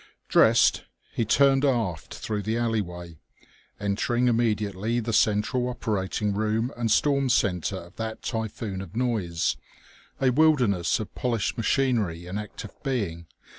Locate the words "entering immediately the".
3.79-5.13